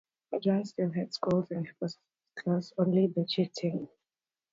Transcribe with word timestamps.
Johann 0.41 0.65
still 0.65 0.89
hates 0.89 1.17
school, 1.17 1.45
and 1.51 1.67
he 1.67 1.71
passes 1.73 1.99
his 2.35 2.43
classes 2.43 2.73
only 2.79 3.05
by 3.05 3.21
cheating. 3.27 3.87